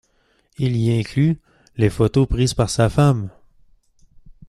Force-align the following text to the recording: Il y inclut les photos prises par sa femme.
Il 0.57 0.77
y 0.77 0.97
inclut 0.99 1.39
les 1.77 1.91
photos 1.91 2.27
prises 2.27 2.55
par 2.55 2.71
sa 2.71 2.89
femme. 2.89 3.29